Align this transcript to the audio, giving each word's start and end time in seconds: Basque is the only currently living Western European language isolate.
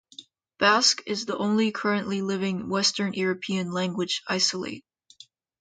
Basque 0.57 1.03
is 1.05 1.27
the 1.27 1.37
only 1.37 1.71
currently 1.71 2.23
living 2.23 2.69
Western 2.69 3.13
European 3.13 3.71
language 3.71 4.23
isolate. 4.27 4.83